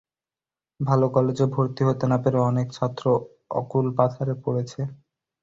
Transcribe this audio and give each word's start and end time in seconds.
ভালাে 0.79 1.07
কলেজে 1.15 1.45
ভর্তি 1.53 1.81
হতে 1.87 2.05
না 2.11 2.17
পেরে 2.23 2.39
অনেক 2.49 2.67
ছাত্র 2.77 3.03
অকূল 3.59 3.85
পাথারে 3.97 4.33
পড়েছে। 4.43 4.81